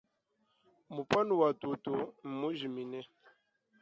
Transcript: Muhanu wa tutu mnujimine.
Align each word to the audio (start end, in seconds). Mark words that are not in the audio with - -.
Muhanu 0.95 1.33
wa 1.41 1.49
tutu 1.61 1.93
mnujimine. 2.27 2.99